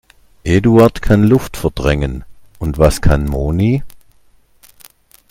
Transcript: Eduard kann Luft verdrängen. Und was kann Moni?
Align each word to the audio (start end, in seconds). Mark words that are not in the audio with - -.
Eduard 0.45 1.03
kann 1.03 1.21
Luft 1.27 1.57
verdrängen. 1.57 2.23
Und 2.57 2.79
was 2.79 3.01
kann 3.01 3.27
Moni? 3.29 3.83